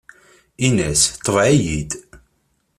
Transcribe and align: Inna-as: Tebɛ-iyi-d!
Inna-as: 0.67 1.01
Tebɛ-iyi-d! 1.23 1.91